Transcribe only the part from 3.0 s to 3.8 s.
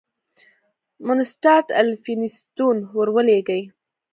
ولېږی.